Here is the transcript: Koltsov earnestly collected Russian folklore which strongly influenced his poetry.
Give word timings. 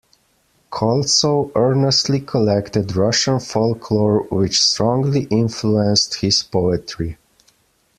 Koltsov 0.71 1.51
earnestly 1.55 2.19
collected 2.19 2.95
Russian 2.95 3.39
folklore 3.39 4.23
which 4.31 4.59
strongly 4.59 5.27
influenced 5.29 6.21
his 6.21 6.41
poetry. 6.41 7.19